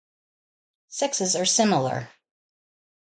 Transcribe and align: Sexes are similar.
Sexes 0.87 1.35
are 1.35 1.45
similar. 1.45 2.09